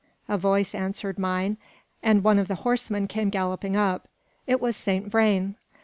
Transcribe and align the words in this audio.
A 0.27 0.35
voice 0.35 0.73
answered 0.73 1.19
mine, 1.19 1.57
and 2.01 2.23
one 2.23 2.39
of 2.39 2.47
the 2.47 2.55
horsemen 2.65 3.07
came 3.07 3.29
galloping 3.29 3.75
up; 3.75 4.07
it 4.47 4.59
was 4.59 4.75
Saint 4.75 5.09
Vrain. 5.11 5.57